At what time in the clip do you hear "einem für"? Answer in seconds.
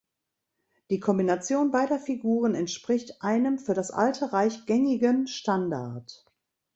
3.21-3.75